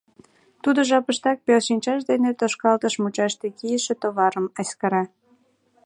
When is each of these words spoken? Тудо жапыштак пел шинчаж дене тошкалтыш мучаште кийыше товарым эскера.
Тудо 0.63 0.79
жапыштак 0.89 1.37
пел 1.45 1.61
шинчаж 1.67 1.99
дене 2.11 2.29
тошкалтыш 2.39 2.93
мучаште 3.01 3.47
кийыше 3.57 3.93
товарым 4.01 4.47
эскера. 4.61 5.03